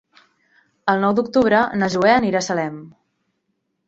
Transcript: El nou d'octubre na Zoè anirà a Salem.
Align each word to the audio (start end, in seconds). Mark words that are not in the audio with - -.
El 0.93 1.03
nou 1.03 1.11
d'octubre 1.19 1.59
na 1.81 1.89
Zoè 1.97 2.13
anirà 2.13 2.39
a 2.41 2.47
Salem. 2.47 2.81